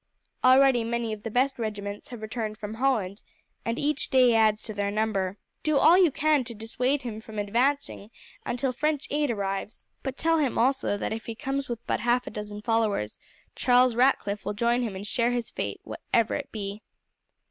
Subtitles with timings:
[0.43, 3.21] Already many of the best regiments have returned from Holland,
[3.63, 5.37] and each day adds to their number.
[5.61, 8.09] Do all you can to dissuade him from advancing
[8.43, 12.25] until French aid arrives; but tell him also that if he comes with but half
[12.25, 13.19] a dozen followers,
[13.55, 16.81] Charles Ratcliff will join him and share his fate, whatever it be."